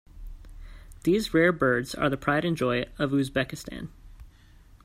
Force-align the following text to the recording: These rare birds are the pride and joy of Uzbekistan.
These 1.03 1.31
rare 1.31 1.51
birds 1.51 1.93
are 1.93 2.09
the 2.09 2.17
pride 2.17 2.43
and 2.43 2.57
joy 2.57 2.85
of 2.97 3.11
Uzbekistan. 3.11 3.89